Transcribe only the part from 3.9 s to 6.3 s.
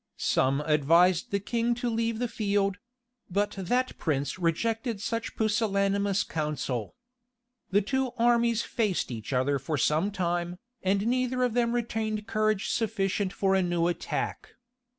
prince rejected such pusillanimous